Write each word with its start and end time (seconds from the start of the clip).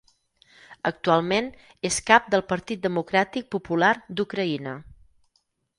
Actualment 0.89 1.51
és 1.91 1.99
cap 2.09 2.33
del 2.35 2.45
Partit 2.55 2.83
Democràtic 2.89 3.53
Popular 3.59 3.95
d'Ucraïna. 4.19 4.79